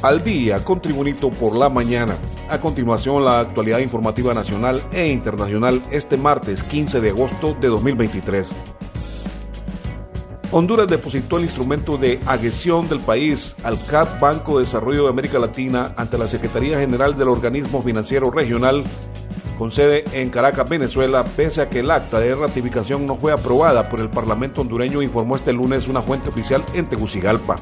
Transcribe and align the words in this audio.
Al 0.00 0.22
día 0.22 0.64
con 0.64 0.80
Tribunito 0.80 1.28
por 1.28 1.56
la 1.56 1.68
mañana. 1.68 2.14
A 2.48 2.60
continuación, 2.60 3.24
la 3.24 3.40
actualidad 3.40 3.80
informativa 3.80 4.32
nacional 4.32 4.80
e 4.92 5.08
internacional 5.08 5.82
este 5.90 6.16
martes 6.16 6.62
15 6.62 7.00
de 7.00 7.10
agosto 7.10 7.56
de 7.60 7.66
2023. 7.66 8.46
Honduras 10.52 10.86
depositó 10.86 11.38
el 11.38 11.44
instrumento 11.44 11.98
de 11.98 12.20
adhesión 12.26 12.88
del 12.88 13.00
país 13.00 13.56
al 13.64 13.84
CAP 13.86 14.20
Banco 14.20 14.58
de 14.58 14.66
Desarrollo 14.66 15.02
de 15.02 15.10
América 15.10 15.40
Latina 15.40 15.92
ante 15.96 16.16
la 16.16 16.28
Secretaría 16.28 16.78
General 16.78 17.16
del 17.16 17.28
Organismo 17.28 17.82
Financiero 17.82 18.30
Regional 18.30 18.84
con 19.58 19.72
sede 19.72 20.04
en 20.12 20.30
Caracas, 20.30 20.68
Venezuela, 20.68 21.24
pese 21.24 21.62
a 21.62 21.68
que 21.68 21.80
el 21.80 21.90
acta 21.90 22.20
de 22.20 22.36
ratificación 22.36 23.04
no 23.04 23.16
fue 23.16 23.32
aprobada 23.32 23.88
por 23.88 23.98
el 23.98 24.08
Parlamento 24.08 24.60
hondureño, 24.60 25.02
informó 25.02 25.34
este 25.34 25.52
lunes 25.52 25.88
una 25.88 26.02
fuente 26.02 26.28
oficial 26.28 26.62
en 26.74 26.88
Tegucigalpa. 26.88 27.56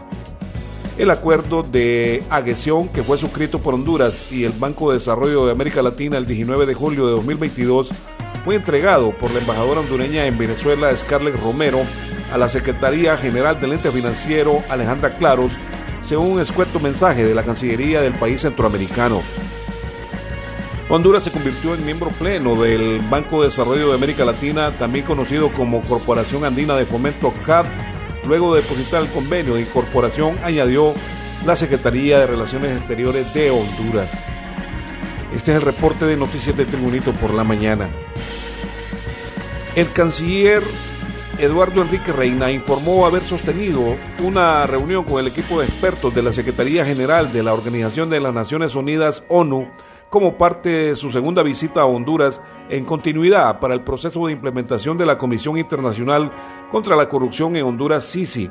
El 0.99 1.11
acuerdo 1.11 1.63
de 1.63 2.25
adhesión 2.31 2.89
que 2.89 3.03
fue 3.03 3.19
suscrito 3.19 3.59
por 3.59 3.75
Honduras 3.75 4.33
y 4.33 4.45
el 4.45 4.53
Banco 4.53 4.91
de 4.91 4.99
Desarrollo 4.99 5.45
de 5.45 5.53
América 5.53 5.83
Latina 5.83 6.17
el 6.17 6.25
19 6.25 6.65
de 6.65 6.73
julio 6.73 7.05
de 7.07 7.13
2022 7.13 7.91
fue 8.47 8.55
entregado 8.55 9.11
por 9.11 9.31
la 9.31 9.41
embajadora 9.41 9.81
hondureña 9.81 10.27
en 10.27 10.39
Venezuela, 10.39 10.97
Scarlett 10.97 11.39
Romero, 11.43 11.81
a 12.33 12.39
la 12.39 12.49
Secretaría 12.49 13.17
General 13.19 13.61
del 13.61 13.73
Ente 13.73 13.91
Financiero, 13.91 14.63
Alejandra 14.71 15.15
Claros, 15.15 15.53
según 16.03 16.33
un 16.33 16.41
escueto 16.41 16.81
mensaje 16.81 17.25
de 17.25 17.35
la 17.35 17.43
Cancillería 17.43 18.01
del 18.01 18.15
país 18.15 18.41
centroamericano. 18.41 19.21
Honduras 20.89 21.25
se 21.25 21.33
convirtió 21.33 21.75
en 21.75 21.85
miembro 21.85 22.11
pleno 22.11 22.55
del 22.55 23.01
Banco 23.11 23.43
de 23.43 23.49
Desarrollo 23.49 23.89
de 23.89 23.97
América 23.97 24.25
Latina, 24.25 24.71
también 24.79 25.05
conocido 25.05 25.51
como 25.51 25.83
Corporación 25.83 26.45
Andina 26.45 26.77
de 26.77 26.87
Fomento 26.87 27.35
CAP, 27.45 27.67
Luego 28.27 28.55
de 28.55 28.63
depositar 28.63 29.03
el 29.03 29.09
convenio 29.09 29.55
de 29.55 29.63
incorporación, 29.63 30.37
añadió 30.43 30.95
la 31.45 31.55
Secretaría 31.55 32.19
de 32.19 32.27
Relaciones 32.27 32.77
Exteriores 32.77 33.33
de 33.33 33.51
Honduras. 33.51 34.11
Este 35.35 35.53
es 35.53 35.57
el 35.57 35.63
reporte 35.63 36.07
de 36.07 36.17
noticias 36.17 36.57
de 36.57 36.65
Tribunito 36.65 37.13
por 37.13 37.33
la 37.33 37.45
mañana. 37.45 37.89
El 39.77 39.93
canciller 39.93 40.63
Eduardo 41.39 41.83
Enrique 41.83 42.13
Reina 42.13 42.51
informó 42.51 43.07
haber 43.07 43.23
sostenido 43.23 43.97
una 44.23 44.67
reunión 44.67 45.05
con 45.05 45.21
el 45.21 45.27
equipo 45.27 45.61
de 45.61 45.67
expertos 45.67 46.15
de 46.15 46.23
la 46.23 46.33
Secretaría 46.33 46.85
General 46.85 47.31
de 47.33 47.43
la 47.43 47.53
Organización 47.53 48.09
de 48.09 48.21
las 48.21 48.33
Naciones 48.33 48.75
Unidas, 48.75 49.23
ONU, 49.29 49.69
como 50.11 50.39
parte 50.39 50.69
de 50.69 50.97
su 50.97 51.11
segunda 51.11 51.43
visita 51.43 51.83
a 51.83 51.87
Honduras 51.87 52.41
en 52.69 52.85
continuidad 52.85 53.61
para 53.61 53.75
el 53.75 53.83
proceso 53.83 54.27
de 54.27 54.33
implementación 54.33 54.99
de 54.99 55.07
la 55.07 55.19
Comisión 55.19 55.59
Internacional 55.59 56.33
contra 56.71 56.97
la 56.97 57.09
Corrupción 57.09 57.57
en 57.57 57.65
Honduras, 57.65 58.05
SISI. 58.05 58.51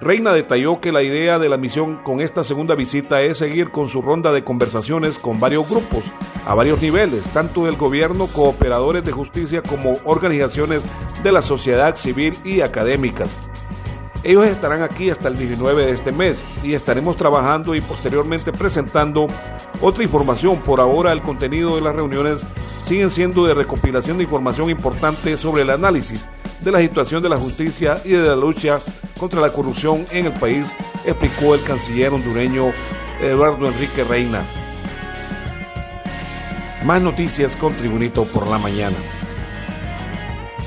Reina 0.00 0.32
detalló 0.32 0.80
que 0.80 0.92
la 0.92 1.02
idea 1.02 1.40
de 1.40 1.48
la 1.48 1.56
misión 1.56 1.96
con 1.96 2.20
esta 2.20 2.44
segunda 2.44 2.76
visita 2.76 3.20
es 3.20 3.38
seguir 3.38 3.70
con 3.70 3.88
su 3.88 4.00
ronda 4.00 4.30
de 4.30 4.44
conversaciones 4.44 5.18
con 5.18 5.40
varios 5.40 5.68
grupos, 5.68 6.04
a 6.46 6.54
varios 6.54 6.80
niveles, 6.80 7.24
tanto 7.32 7.64
del 7.64 7.74
gobierno, 7.74 8.28
cooperadores 8.28 9.04
de 9.04 9.10
justicia 9.10 9.60
como 9.60 9.96
organizaciones 10.04 10.82
de 11.24 11.32
la 11.32 11.42
sociedad 11.42 11.96
civil 11.96 12.36
y 12.44 12.60
académicas. 12.60 13.28
Ellos 14.22 14.46
estarán 14.46 14.82
aquí 14.82 15.10
hasta 15.10 15.28
el 15.28 15.36
19 15.36 15.86
de 15.86 15.92
este 15.92 16.12
mes 16.12 16.44
y 16.62 16.74
estaremos 16.74 17.16
trabajando 17.16 17.74
y 17.74 17.80
posteriormente 17.80 18.52
presentando 18.52 19.26
otra 19.80 20.02
información. 20.02 20.58
Por 20.58 20.80
ahora 20.80 21.12
el 21.12 21.22
contenido 21.22 21.76
de 21.76 21.82
las 21.82 21.94
reuniones 21.94 22.44
siguen 22.84 23.10
siendo 23.10 23.46
de 23.46 23.54
recopilación 23.54 24.18
de 24.18 24.24
información 24.24 24.70
importante 24.70 25.36
sobre 25.36 25.62
el 25.62 25.70
análisis 25.70 26.24
de 26.60 26.72
la 26.72 26.80
situación 26.80 27.22
de 27.22 27.28
la 27.28 27.36
justicia 27.36 28.00
y 28.04 28.10
de 28.10 28.26
la 28.26 28.36
lucha 28.36 28.80
contra 29.18 29.40
la 29.40 29.50
corrupción 29.50 30.06
en 30.10 30.26
el 30.26 30.32
país, 30.32 30.66
explicó 31.04 31.54
el 31.54 31.62
canciller 31.62 32.12
hondureño 32.12 32.72
Eduardo 33.20 33.68
Enrique 33.68 34.04
Reina. 34.04 34.42
Más 36.84 37.02
noticias 37.02 37.56
con 37.56 37.74
Tribunito 37.74 38.24
por 38.24 38.46
la 38.46 38.58
mañana. 38.58 38.96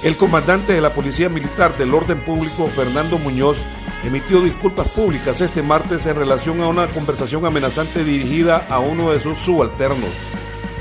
El 0.03 0.15
comandante 0.17 0.73
de 0.73 0.81
la 0.81 0.93
Policía 0.93 1.29
Militar 1.29 1.77
del 1.77 1.93
Orden 1.93 2.19
Público, 2.21 2.67
Fernando 2.75 3.17
Muñoz, 3.19 3.57
emitió 4.03 4.41
disculpas 4.41 4.89
públicas 4.89 5.41
este 5.41 5.61
martes 5.61 6.05
en 6.05 6.15
relación 6.15 6.61
a 6.61 6.67
una 6.67 6.87
conversación 6.87 7.45
amenazante 7.45 8.03
dirigida 8.03 8.65
a 8.69 8.79
uno 8.79 9.11
de 9.11 9.19
sus 9.19 9.37
subalternos. 9.39 10.09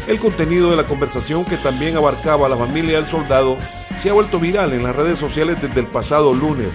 El 0.08 0.18
contenido 0.18 0.70
de 0.70 0.76
la 0.76 0.84
conversación, 0.84 1.44
que 1.44 1.56
también 1.56 1.96
abarcaba 1.96 2.46
a 2.46 2.48
la 2.48 2.56
familia 2.56 2.96
del 2.96 3.10
soldado, 3.10 3.56
se 4.02 4.10
ha 4.10 4.14
vuelto 4.14 4.40
viral 4.40 4.72
en 4.72 4.82
las 4.82 4.96
redes 4.96 5.18
sociales 5.18 5.60
desde 5.60 5.80
el 5.80 5.86
pasado 5.86 6.34
lunes. 6.34 6.68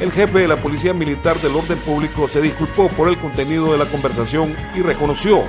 El 0.00 0.10
jefe 0.10 0.40
de 0.40 0.48
la 0.48 0.56
Policía 0.56 0.92
Militar 0.92 1.38
del 1.40 1.54
Orden 1.54 1.78
Público 1.78 2.28
se 2.28 2.40
disculpó 2.40 2.88
por 2.88 3.08
el 3.08 3.18
contenido 3.18 3.72
de 3.72 3.78
la 3.78 3.86
conversación 3.86 4.54
y 4.74 4.80
reconoció 4.80 5.42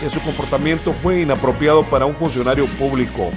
que 0.00 0.10
su 0.10 0.20
comportamiento 0.20 0.92
fue 0.92 1.20
inapropiado 1.20 1.84
para 1.84 2.06
un 2.06 2.14
funcionario 2.14 2.66
público. 2.66 3.30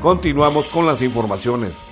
Continuamos 0.00 0.66
con 0.66 0.86
las 0.86 1.00
informaciones. 1.00 1.83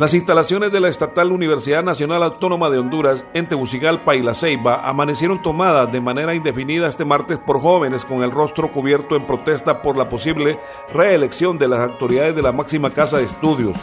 Las 0.00 0.14
instalaciones 0.14 0.72
de 0.72 0.80
la 0.80 0.88
Estatal 0.88 1.30
Universidad 1.30 1.84
Nacional 1.84 2.22
Autónoma 2.22 2.70
de 2.70 2.78
Honduras 2.78 3.26
en 3.34 3.46
Tegucigalpa 3.46 4.16
y 4.16 4.22
La 4.22 4.34
Ceiba 4.34 4.88
amanecieron 4.88 5.42
tomadas 5.42 5.92
de 5.92 6.00
manera 6.00 6.34
indefinida 6.34 6.88
este 6.88 7.04
martes 7.04 7.36
por 7.36 7.60
jóvenes 7.60 8.06
con 8.06 8.22
el 8.22 8.30
rostro 8.30 8.72
cubierto 8.72 9.14
en 9.14 9.26
protesta 9.26 9.82
por 9.82 9.98
la 9.98 10.08
posible 10.08 10.58
reelección 10.90 11.58
de 11.58 11.68
las 11.68 11.80
autoridades 11.80 12.34
de 12.34 12.40
la 12.40 12.50
máxima 12.50 12.88
casa 12.88 13.18
de 13.18 13.24
estudios. 13.24 13.76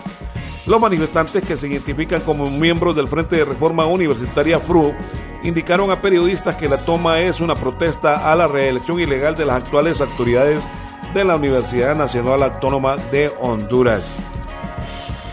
Los 0.66 0.82
manifestantes 0.82 1.44
que 1.44 1.56
se 1.56 1.68
identifican 1.68 2.22
como 2.22 2.50
miembros 2.50 2.96
del 2.96 3.08
Frente 3.08 3.36
de 3.36 3.46
Reforma 3.46 3.86
Universitaria 3.86 4.60
FRU 4.60 4.96
indicaron 5.44 5.92
a 5.92 6.02
periodistas 6.02 6.56
que 6.56 6.68
la 6.68 6.84
toma 6.84 7.20
es 7.20 7.42
una 7.42 7.54
protesta 7.54 8.32
a 8.32 8.36
la 8.36 8.48
reelección 8.48 9.00
ilegal 9.00 9.36
de 9.36 9.46
las 9.46 9.58
actuales 9.62 10.02
autoridades 10.02 10.64
de 11.14 11.24
la 11.24 11.36
Universidad 11.36 11.96
Nacional 11.96 12.42
Autónoma 12.42 12.98
de 13.12 13.32
Honduras. 13.40 14.18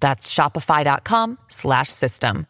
That's 0.00 0.28
shopify.com 0.28 1.36
slash 1.48 1.88
system. 1.88 2.46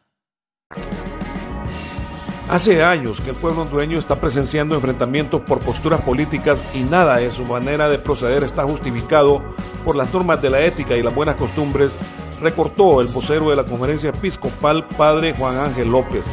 Hace 2.51 2.83
años 2.83 3.21
que 3.21 3.31
el 3.31 3.37
pueblo 3.37 3.63
hondureño 3.63 3.97
está 3.97 4.21
presenciando 4.21 4.75
enfrentamientos 4.75 5.41
por 5.43 5.61
posturas 5.61 6.01
políticas 6.01 6.61
y 6.75 6.81
nada 6.81 7.19
de 7.19 7.31
su 7.31 7.45
manera 7.45 7.89
de 7.89 8.01
proceder 8.01 8.43
está 8.43 8.65
justificado 8.65 9.41
por 9.85 9.95
las 9.95 10.13
normas 10.13 10.43
de 10.43 10.51
la 10.51 10.61
ética 10.61 10.97
y 10.97 11.03
las 11.03 11.15
buenas 11.15 11.37
costumbres, 11.37 11.93
recortó 12.41 13.01
el 13.01 13.07
vocero 13.07 13.51
de 13.51 13.57
la 13.57 13.63
conferencia 13.63 14.11
episcopal, 14.11 14.85
padre 14.85 15.33
Juan 15.39 15.59
Ángel 15.59 15.93
López. 15.93 16.25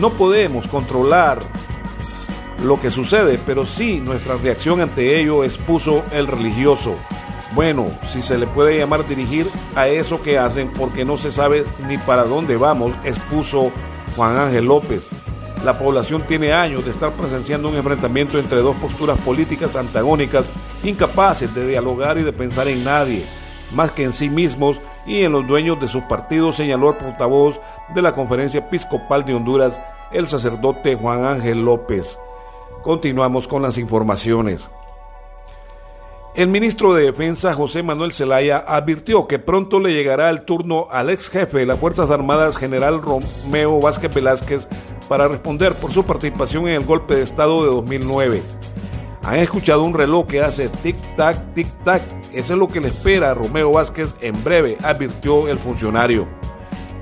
No 0.00 0.08
podemos 0.08 0.66
controlar 0.68 1.38
lo 2.64 2.80
que 2.80 2.90
sucede, 2.90 3.38
pero 3.44 3.66
sí 3.66 4.00
nuestra 4.00 4.36
reacción 4.36 4.80
ante 4.80 5.20
ello 5.20 5.44
expuso 5.44 6.02
el 6.12 6.28
religioso. 6.28 6.96
Bueno, 7.54 7.88
si 8.10 8.22
se 8.22 8.38
le 8.38 8.46
puede 8.46 8.78
llamar 8.78 9.06
dirigir 9.06 9.46
a 9.76 9.86
eso 9.86 10.22
que 10.22 10.38
hacen 10.38 10.72
porque 10.72 11.04
no 11.04 11.18
se 11.18 11.30
sabe 11.30 11.64
ni 11.86 11.98
para 11.98 12.24
dónde 12.24 12.56
vamos, 12.56 12.92
expuso 13.04 13.70
Juan 14.16 14.38
Ángel 14.38 14.64
López. 14.64 15.02
La 15.62 15.78
población 15.78 16.22
tiene 16.26 16.52
años 16.52 16.84
de 16.84 16.90
estar 16.90 17.12
presenciando 17.12 17.68
un 17.68 17.76
enfrentamiento 17.76 18.38
entre 18.38 18.60
dos 18.60 18.74
posturas 18.76 19.18
políticas 19.18 19.76
antagónicas, 19.76 20.46
incapaces 20.82 21.54
de 21.54 21.68
dialogar 21.68 22.18
y 22.18 22.22
de 22.22 22.32
pensar 22.32 22.68
en 22.68 22.84
nadie. 22.84 23.24
más 23.72 23.90
que 23.92 24.04
en 24.04 24.12
sí 24.12 24.28
mismos 24.28 24.80
y 25.06 25.22
en 25.22 25.32
los 25.32 25.46
dueños 25.46 25.80
de 25.80 25.88
sus 25.88 26.02
partidos, 26.04 26.56
señaló 26.56 26.90
el 26.90 26.96
portavoz 26.96 27.58
de 27.94 28.02
la 28.02 28.12
Conferencia 28.12 28.60
Episcopal 28.60 29.24
de 29.24 29.34
Honduras, 29.34 29.80
el 30.12 30.26
sacerdote 30.26 30.94
Juan 30.94 31.24
Ángel 31.24 31.64
López. 31.64 32.18
Continuamos 32.82 33.48
con 33.48 33.62
las 33.62 33.78
informaciones. 33.78 34.68
El 36.34 36.48
ministro 36.48 36.94
de 36.94 37.04
Defensa, 37.04 37.52
José 37.52 37.82
Manuel 37.82 38.14
Zelaya, 38.14 38.64
advirtió 38.66 39.26
que 39.26 39.38
pronto 39.38 39.78
le 39.80 39.92
llegará 39.92 40.30
el 40.30 40.46
turno 40.46 40.86
al 40.90 41.10
ex 41.10 41.28
jefe 41.28 41.58
de 41.58 41.66
las 41.66 41.78
Fuerzas 41.78 42.08
Armadas, 42.08 42.56
general 42.56 43.02
Romeo 43.02 43.78
Vázquez 43.80 44.14
Velázquez, 44.14 44.66
para 45.10 45.28
responder 45.28 45.74
por 45.74 45.92
su 45.92 46.04
participación 46.04 46.68
en 46.68 46.76
el 46.76 46.86
golpe 46.86 47.16
de 47.16 47.22
Estado 47.22 47.62
de 47.62 47.70
2009. 47.70 48.40
Han 49.24 49.40
escuchado 49.40 49.82
un 49.82 49.92
reloj 49.92 50.26
que 50.26 50.40
hace 50.40 50.70
tic-tac, 50.70 51.52
tic-tac. 51.54 52.00
Eso 52.32 52.54
es 52.54 52.58
lo 52.58 52.66
que 52.66 52.80
le 52.80 52.88
espera 52.88 53.32
a 53.32 53.34
Romeo 53.34 53.70
Vázquez 53.70 54.14
en 54.22 54.42
breve, 54.42 54.78
advirtió 54.82 55.48
el 55.48 55.58
funcionario. 55.58 56.26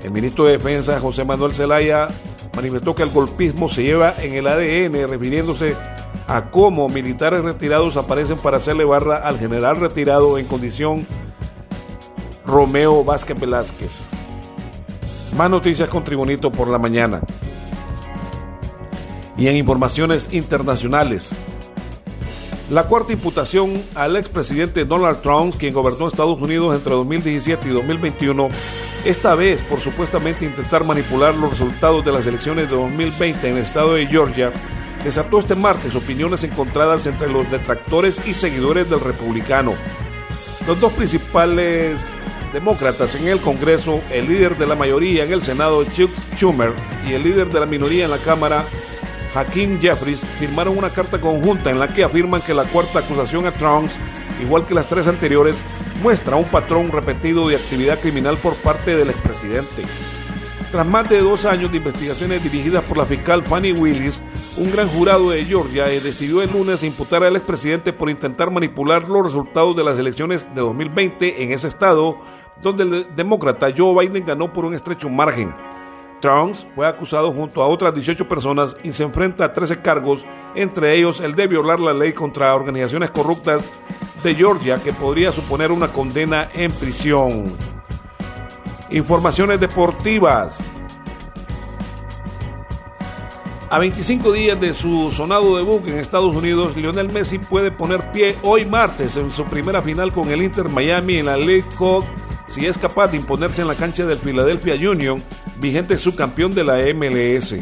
El 0.03 0.11
ministro 0.11 0.43
de 0.43 0.53
Defensa, 0.53 0.99
José 0.99 1.23
Manuel 1.23 1.53
Zelaya, 1.53 2.09
manifestó 2.53 2.93
que 2.93 3.03
el 3.03 3.09
golpismo 3.09 3.69
se 3.69 3.83
lleva 3.83 4.13
en 4.21 4.33
el 4.33 4.45
ADN, 4.45 5.07
refiriéndose 5.07 5.73
a 5.73 6.00
cómo 6.49 6.87
militares 6.87 7.43
retirados 7.43 7.97
aparecen 7.97 8.37
para 8.37 8.57
hacerle 8.57 8.85
barra 8.85 9.17
al 9.17 9.37
general 9.37 9.77
retirado 9.77 10.37
en 10.37 10.45
condición 10.45 11.05
Romeo 12.45 13.03
Vázquez 13.03 13.39
Velázquez. 13.39 14.01
Más 15.37 15.49
noticias 15.49 15.89
con 15.89 16.03
Tribunito 16.03 16.51
por 16.51 16.67
la 16.67 16.77
mañana. 16.77 17.21
Y 19.37 19.47
en 19.47 19.55
informaciones 19.55 20.29
internacionales. 20.31 21.31
La 22.69 22.83
cuarta 22.83 23.11
imputación 23.11 23.81
al 23.95 24.15
expresidente 24.15 24.85
Donald 24.85 25.21
Trump, 25.21 25.55
quien 25.57 25.73
gobernó 25.73 26.07
Estados 26.07 26.39
Unidos 26.39 26.73
entre 26.75 26.93
2017 26.93 27.67
y 27.67 27.71
2021, 27.71 28.47
esta 29.03 29.35
vez 29.35 29.61
por 29.63 29.81
supuestamente 29.81 30.45
intentar 30.45 30.85
manipular 30.85 31.35
los 31.35 31.49
resultados 31.49 32.05
de 32.05 32.11
las 32.13 32.25
elecciones 32.25 32.69
de 32.69 32.75
2020 32.77 33.49
en 33.49 33.57
el 33.57 33.63
estado 33.63 33.95
de 33.95 34.07
Georgia, 34.07 34.53
desató 35.03 35.39
este 35.39 35.55
martes 35.55 35.95
opiniones 35.95 36.43
encontradas 36.43 37.05
entre 37.05 37.31
los 37.31 37.49
detractores 37.49 38.19
y 38.25 38.33
seguidores 38.33 38.89
del 38.89 38.99
republicano. 38.99 39.73
Los 40.67 40.79
dos 40.79 40.93
principales 40.93 41.99
demócratas 42.53 43.15
en 43.15 43.27
el 43.27 43.39
Congreso, 43.39 44.01
el 44.11 44.27
líder 44.27 44.57
de 44.57 44.67
la 44.67 44.75
mayoría 44.75 45.23
en 45.23 45.31
el 45.31 45.41
Senado, 45.41 45.83
Chuck 45.85 46.11
Schumer, 46.35 46.73
y 47.07 47.13
el 47.13 47.23
líder 47.23 47.49
de 47.49 47.59
la 47.59 47.65
minoría 47.65 48.05
en 48.05 48.11
la 48.11 48.17
Cámara, 48.17 48.65
Hakeem 49.33 49.79
Jeffries, 49.79 50.25
firmaron 50.39 50.77
una 50.77 50.89
carta 50.89 51.19
conjunta 51.19 51.71
en 51.71 51.79
la 51.79 51.87
que 51.87 52.03
afirman 52.03 52.41
que 52.41 52.53
la 52.53 52.65
cuarta 52.65 52.99
acusación 52.99 53.47
a 53.47 53.51
Trump, 53.51 53.89
igual 54.41 54.65
que 54.67 54.73
las 54.73 54.87
tres 54.87 55.07
anteriores, 55.07 55.55
muestra 56.03 56.35
un 56.35 56.45
patrón 56.45 56.91
repetido 56.91 57.47
de 57.47 57.55
actividad 57.55 57.99
criminal 57.99 58.37
por 58.37 58.55
parte 58.55 58.95
del 58.95 59.09
expresidente. 59.09 59.83
Tras 60.71 60.87
más 60.87 61.09
de 61.09 61.19
dos 61.19 61.43
años 61.43 61.69
de 61.69 61.77
investigaciones 61.79 62.41
dirigidas 62.41 62.81
por 62.85 62.97
la 62.97 63.05
fiscal 63.05 63.43
Fanny 63.43 63.73
Willis, 63.73 64.21
un 64.55 64.71
gran 64.71 64.87
jurado 64.87 65.31
de 65.31 65.43
Georgia 65.43 65.83
decidió 65.83 66.41
el 66.41 66.49
lunes 66.49 66.81
imputar 66.83 67.25
al 67.25 67.35
expresidente 67.35 67.91
por 67.91 68.09
intentar 68.09 68.49
manipular 68.51 69.09
los 69.09 69.25
resultados 69.25 69.75
de 69.75 69.83
las 69.83 69.99
elecciones 69.99 70.47
de 70.55 70.61
2020 70.61 71.43
en 71.43 71.51
ese 71.51 71.67
estado, 71.67 72.21
donde 72.61 72.83
el 72.83 73.15
demócrata 73.17 73.67
Joe 73.75 74.07
Biden 74.07 74.25
ganó 74.25 74.53
por 74.53 74.63
un 74.63 74.73
estrecho 74.73 75.09
margen. 75.09 75.53
Trump 76.21 76.55
fue 76.73 76.87
acusado 76.87 77.33
junto 77.33 77.61
a 77.61 77.67
otras 77.67 77.93
18 77.93 78.29
personas 78.29 78.77
y 78.81 78.93
se 78.93 79.03
enfrenta 79.03 79.43
a 79.43 79.53
13 79.53 79.81
cargos, 79.81 80.25
entre 80.55 80.95
ellos 80.95 81.19
el 81.19 81.35
de 81.35 81.47
violar 81.47 81.81
la 81.81 81.93
ley 81.93 82.13
contra 82.13 82.55
organizaciones 82.55 83.11
corruptas 83.11 83.69
de 84.23 84.35
Georgia, 84.35 84.77
que 84.81 84.93
podría 84.93 85.33
suponer 85.33 85.69
una 85.69 85.89
condena 85.89 86.47
en 86.53 86.71
prisión. 86.71 87.51
Informaciones 88.91 89.59
deportivas. 89.59 90.57
A 93.69 93.79
25 93.79 94.33
días 94.33 94.59
de 94.59 94.73
su 94.73 95.11
sonado 95.11 95.55
debut 95.55 95.87
en 95.87 95.97
Estados 95.97 96.35
Unidos, 96.35 96.75
Lionel 96.75 97.07
Messi 97.07 97.39
puede 97.39 97.71
poner 97.71 98.11
pie 98.11 98.35
hoy 98.43 98.65
martes 98.65 99.15
en 99.15 99.31
su 99.31 99.45
primera 99.45 99.81
final 99.81 100.11
con 100.11 100.29
el 100.29 100.41
Inter 100.41 100.67
Miami 100.67 101.19
en 101.19 101.27
la 101.27 101.37
League 101.37 101.63
Cup 101.77 102.03
si 102.47 102.65
es 102.65 102.77
capaz 102.77 103.07
de 103.07 103.17
imponerse 103.17 103.61
en 103.61 103.69
la 103.69 103.75
cancha 103.75 104.05
del 104.05 104.17
Philadelphia 104.17 104.75
Union, 104.75 105.23
vigente 105.61 105.97
subcampeón 105.97 106.53
de 106.53 106.65
la 106.65 106.79
MLS. 106.93 107.55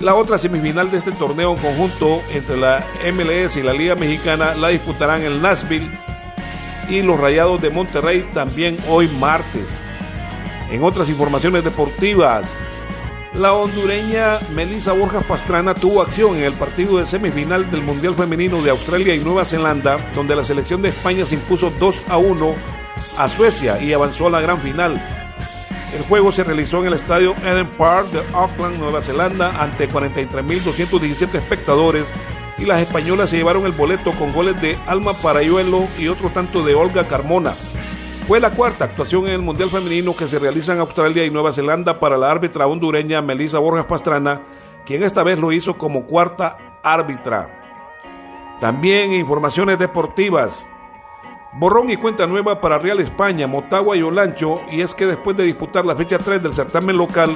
La 0.00 0.14
otra 0.14 0.36
semifinal 0.36 0.90
de 0.90 0.98
este 0.98 1.12
torneo 1.12 1.56
conjunto 1.56 2.20
entre 2.30 2.58
la 2.58 2.84
MLS 3.10 3.56
y 3.56 3.62
la 3.62 3.72
Liga 3.72 3.94
Mexicana 3.94 4.54
la 4.54 4.68
disputarán 4.68 5.22
el 5.22 5.40
Nashville 5.40 5.90
y 6.90 7.00
los 7.00 7.18
Rayados 7.18 7.62
de 7.62 7.70
Monterrey 7.70 8.28
también 8.34 8.76
hoy 8.86 9.08
martes. 9.18 9.80
En 10.70 10.84
otras 10.84 11.08
informaciones 11.08 11.64
deportivas, 11.64 12.46
la 13.34 13.52
hondureña 13.52 14.38
Melissa 14.54 14.92
Borjas 14.92 15.24
Pastrana 15.24 15.74
tuvo 15.74 16.02
acción 16.02 16.36
en 16.36 16.44
el 16.44 16.52
partido 16.52 16.98
de 16.98 17.06
semifinal 17.06 17.70
del 17.70 17.82
Mundial 17.82 18.14
Femenino 18.14 18.60
de 18.62 18.70
Australia 18.70 19.14
y 19.14 19.20
Nueva 19.20 19.44
Zelanda, 19.44 19.96
donde 20.14 20.36
la 20.36 20.44
selección 20.44 20.82
de 20.82 20.90
España 20.90 21.24
se 21.24 21.36
impuso 21.36 21.70
2 21.78 22.02
a 22.08 22.18
1 22.18 22.54
a 23.16 23.28
Suecia 23.28 23.80
y 23.80 23.92
avanzó 23.92 24.26
a 24.26 24.30
la 24.30 24.40
gran 24.40 24.58
final. 24.58 25.00
El 25.94 26.02
juego 26.02 26.32
se 26.32 26.44
realizó 26.44 26.80
en 26.80 26.86
el 26.86 26.94
estadio 26.94 27.34
Eden 27.44 27.66
Park 27.66 28.10
de 28.10 28.22
Auckland, 28.34 28.78
Nueva 28.78 29.00
Zelanda, 29.00 29.62
ante 29.62 29.88
43.217 29.88 31.34
espectadores 31.34 32.04
y 32.58 32.64
las 32.64 32.82
españolas 32.82 33.30
se 33.30 33.36
llevaron 33.36 33.64
el 33.64 33.72
boleto 33.72 34.10
con 34.12 34.32
goles 34.32 34.60
de 34.60 34.76
Alma 34.86 35.12
Parayuelo 35.14 35.86
y 35.98 36.08
otro 36.08 36.28
tanto 36.28 36.62
de 36.62 36.74
Olga 36.74 37.04
Carmona. 37.04 37.54
Fue 38.28 38.40
la 38.40 38.50
cuarta 38.50 38.84
actuación 38.84 39.26
en 39.26 39.32
el 39.32 39.40
Mundial 39.40 39.70
Femenino 39.70 40.14
que 40.14 40.26
se 40.26 40.38
realiza 40.38 40.74
en 40.74 40.80
Australia 40.80 41.24
y 41.24 41.30
Nueva 41.30 41.50
Zelanda 41.50 41.98
para 41.98 42.18
la 42.18 42.30
árbitra 42.30 42.66
hondureña 42.66 43.22
Melissa 43.22 43.58
Borjas 43.58 43.86
Pastrana, 43.86 44.42
quien 44.84 45.02
esta 45.02 45.22
vez 45.22 45.38
lo 45.38 45.50
hizo 45.50 45.78
como 45.78 46.04
cuarta 46.04 46.58
árbitra. 46.82 47.48
También 48.60 49.14
informaciones 49.14 49.78
deportivas. 49.78 50.68
Borrón 51.54 51.88
y 51.88 51.96
cuenta 51.96 52.26
nueva 52.26 52.60
para 52.60 52.76
Real 52.76 53.00
España, 53.00 53.46
Motagua 53.46 53.96
y 53.96 54.02
Olancho, 54.02 54.60
y 54.70 54.82
es 54.82 54.94
que 54.94 55.06
después 55.06 55.34
de 55.34 55.44
disputar 55.44 55.86
la 55.86 55.96
fecha 55.96 56.18
3 56.18 56.42
del 56.42 56.52
certamen 56.52 56.98
local, 56.98 57.34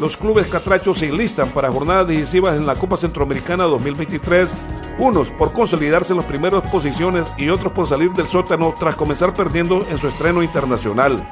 los 0.00 0.16
clubes 0.16 0.48
catrachos 0.48 0.98
se 0.98 1.10
enlistan 1.10 1.50
para 1.50 1.70
jornadas 1.70 2.08
decisivas 2.08 2.56
en 2.56 2.66
la 2.66 2.74
Copa 2.74 2.96
Centroamericana 2.96 3.62
2023 3.64 4.52
unos 4.98 5.30
por 5.30 5.52
consolidarse 5.52 6.12
en 6.12 6.18
las 6.18 6.26
primeras 6.26 6.68
posiciones 6.70 7.26
y 7.36 7.48
otros 7.48 7.72
por 7.72 7.88
salir 7.88 8.12
del 8.12 8.26
sótano 8.26 8.74
tras 8.78 8.94
comenzar 8.94 9.32
perdiendo 9.34 9.86
en 9.88 9.98
su 9.98 10.08
estreno 10.08 10.42
internacional. 10.42 11.26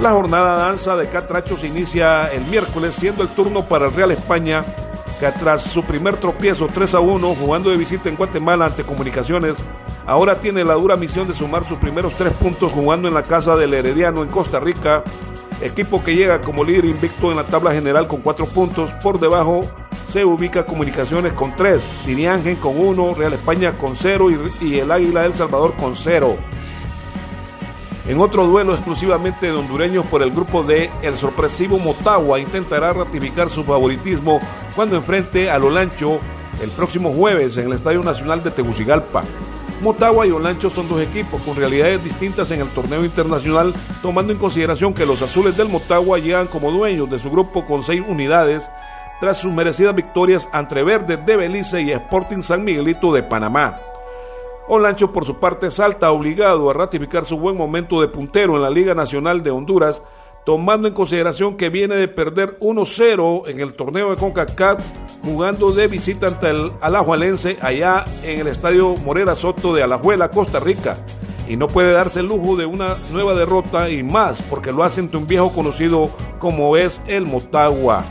La 0.00 0.12
jornada 0.12 0.56
danza 0.56 0.96
de 0.96 1.08
Catrachos 1.08 1.64
inicia 1.64 2.26
el 2.26 2.44
miércoles, 2.46 2.94
siendo 2.98 3.22
el 3.22 3.28
turno 3.28 3.64
para 3.64 3.86
el 3.86 3.94
Real 3.94 4.10
España, 4.10 4.64
que 5.20 5.30
tras 5.30 5.62
su 5.62 5.84
primer 5.84 6.16
tropiezo 6.16 6.66
3 6.66 6.94
a 6.94 7.00
1 7.00 7.34
jugando 7.34 7.70
de 7.70 7.76
visita 7.76 8.08
en 8.08 8.16
Guatemala 8.16 8.66
ante 8.66 8.82
Comunicaciones, 8.82 9.54
ahora 10.06 10.34
tiene 10.36 10.64
la 10.64 10.74
dura 10.74 10.96
misión 10.96 11.28
de 11.28 11.34
sumar 11.34 11.64
sus 11.66 11.78
primeros 11.78 12.12
tres 12.14 12.32
puntos 12.34 12.72
jugando 12.72 13.08
en 13.08 13.14
la 13.14 13.22
casa 13.22 13.56
del 13.56 13.72
Herediano 13.72 14.22
en 14.22 14.28
Costa 14.28 14.58
Rica, 14.58 15.04
equipo 15.60 16.02
que 16.02 16.16
llega 16.16 16.40
como 16.40 16.64
líder 16.64 16.86
invicto 16.86 17.30
en 17.30 17.36
la 17.36 17.46
tabla 17.46 17.72
general 17.72 18.08
con 18.08 18.20
cuatro 18.20 18.46
puntos, 18.46 18.90
por 19.02 19.20
debajo 19.20 19.64
se 20.14 20.24
ubica 20.24 20.64
Comunicaciones 20.64 21.32
con 21.32 21.56
3, 21.56 21.82
Diniangen 22.06 22.54
con 22.54 22.78
1, 22.78 23.14
Real 23.14 23.32
España 23.32 23.72
con 23.72 23.96
0 23.96 24.28
y, 24.60 24.78
el 24.78 24.92
Águila 24.92 25.22
del 25.22 25.34
Salvador 25.34 25.74
con 25.74 25.96
0. 25.96 26.36
En 28.06 28.20
otro 28.20 28.46
duelo 28.46 28.74
exclusivamente 28.74 29.46
de 29.46 29.52
hondureños 29.54 30.06
por 30.06 30.22
el 30.22 30.30
grupo 30.30 30.62
D, 30.62 30.88
el 31.02 31.18
sorpresivo 31.18 31.80
Motagua 31.80 32.38
intentará 32.38 32.92
ratificar 32.92 33.50
su 33.50 33.64
favoritismo 33.64 34.38
cuando 34.76 34.94
enfrente 34.94 35.50
a 35.50 35.56
Olancho 35.56 36.20
el 36.62 36.70
próximo 36.70 37.12
jueves 37.12 37.56
en 37.56 37.66
el 37.66 37.72
Estadio 37.72 38.04
Nacional 38.04 38.40
de 38.44 38.52
Tegucigalpa. 38.52 39.24
Motagua 39.82 40.28
y 40.28 40.30
Olancho 40.30 40.70
son 40.70 40.88
dos 40.88 41.00
equipos 41.00 41.42
con 41.42 41.56
realidades 41.56 42.04
distintas 42.04 42.52
en 42.52 42.60
el 42.60 42.68
torneo 42.68 43.04
internacional, 43.04 43.74
tomando 44.00 44.32
en 44.32 44.38
consideración 44.38 44.94
que 44.94 45.06
los 45.06 45.20
azules 45.22 45.56
del 45.56 45.68
Motagua 45.68 46.20
llegan 46.20 46.46
como 46.46 46.70
dueños 46.70 47.10
de 47.10 47.18
su 47.18 47.32
grupo 47.32 47.66
con 47.66 47.82
seis 47.82 48.00
unidades 48.06 48.70
tras 49.20 49.38
sus 49.38 49.52
merecidas 49.52 49.94
victorias 49.94 50.48
ante 50.52 50.82
Verde 50.82 51.16
de 51.16 51.36
Belice 51.36 51.82
y 51.82 51.92
Sporting 51.92 52.42
San 52.42 52.64
Miguelito 52.64 53.12
de 53.12 53.22
Panamá. 53.22 53.76
Olancho 54.66 55.12
por 55.12 55.26
su 55.26 55.36
parte 55.36 55.70
salta 55.70 56.10
obligado 56.10 56.70
a 56.70 56.72
ratificar 56.72 57.24
su 57.26 57.38
buen 57.38 57.56
momento 57.56 58.00
de 58.00 58.08
puntero 58.08 58.56
en 58.56 58.62
la 58.62 58.70
Liga 58.70 58.94
Nacional 58.94 59.42
de 59.42 59.50
Honduras, 59.50 60.00
tomando 60.46 60.88
en 60.88 60.94
consideración 60.94 61.56
que 61.56 61.68
viene 61.68 61.96
de 61.96 62.08
perder 62.08 62.58
1-0 62.60 63.48
en 63.48 63.60
el 63.60 63.74
torneo 63.74 64.10
de 64.10 64.16
CONCACAF, 64.16 64.82
jugando 65.22 65.72
de 65.72 65.86
visita 65.86 66.28
ante 66.28 66.50
el 66.50 66.72
Alajuelense 66.80 67.58
allá 67.60 68.04
en 68.22 68.40
el 68.40 68.46
Estadio 68.46 68.94
Morera 69.04 69.34
Soto 69.34 69.74
de 69.74 69.82
Alajuela, 69.82 70.30
Costa 70.30 70.60
Rica. 70.60 70.96
Y 71.46 71.56
no 71.56 71.68
puede 71.68 71.92
darse 71.92 72.20
el 72.20 72.26
lujo 72.26 72.56
de 72.56 72.64
una 72.64 72.94
nueva 73.12 73.34
derrota 73.34 73.90
y 73.90 74.02
más 74.02 74.40
porque 74.48 74.72
lo 74.72 74.82
hace 74.82 75.02
ante 75.02 75.18
un 75.18 75.26
viejo 75.26 75.52
conocido 75.52 76.08
como 76.38 76.76
es 76.78 77.02
el 77.06 77.26
Motagua. 77.26 78.02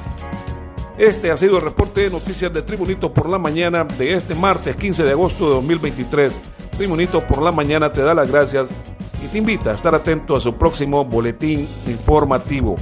Este 0.98 1.32
ha 1.32 1.38
sido 1.38 1.58
el 1.58 1.64
reporte 1.64 2.02
de 2.02 2.12
noticias 2.12 2.54
de 2.54 2.62
Tribunito 2.62 3.12
por 3.12 3.28
la 3.28 3.40
mañana 3.40 3.84
de 3.84 4.14
este 4.14 4.36
martes 4.36 4.76
15 4.76 5.04
de 5.04 5.12
agosto 5.12 5.46
de 5.46 5.56
2023. 5.56 6.40
Tribunito 6.78 7.20
por 7.22 7.42
la 7.42 7.52
mañana 7.52 7.92
te 7.92 8.04
da 8.04 8.14
las 8.14 8.30
gracias 8.30 8.70
y 9.24 9.28
te 9.28 9.40
invita 9.40 9.72
a 9.72 9.74
estar 9.74 9.96
atento 9.96 10.36
a 10.36 10.40
su 10.40 10.54
próximo 10.56 11.04
boletín 11.04 11.68
informativo. 11.88 12.76